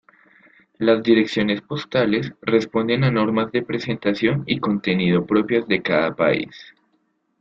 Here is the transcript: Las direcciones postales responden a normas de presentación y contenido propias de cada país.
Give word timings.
Las 0.79 1.03
direcciones 1.03 1.61
postales 1.61 2.33
responden 2.41 3.03
a 3.03 3.11
normas 3.11 3.51
de 3.51 3.61
presentación 3.61 4.43
y 4.47 4.59
contenido 4.59 5.27
propias 5.27 5.67
de 5.67 5.83
cada 5.83 6.15
país. 6.15 6.73